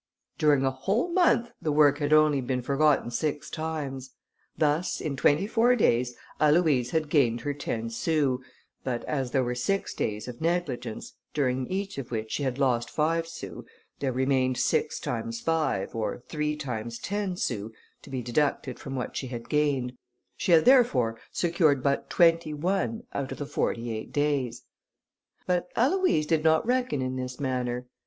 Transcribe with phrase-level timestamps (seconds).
[0.39, 4.15] During a whole month the work had only been forgotten six times;
[4.57, 8.39] thus, in twenty four days, Aloïse had gained her ten sous,
[8.83, 12.89] but as there were six days of negligence, during each of which she had lost
[12.89, 13.63] five sous,
[13.99, 17.71] there remained six times five, or three times ten sous,
[18.01, 19.93] to be deducted from what she had gained;
[20.35, 24.63] she had, therefore, secured but twenty one, out of the forty eight days.
[25.45, 27.85] But Aloïse did not reckon in this manner.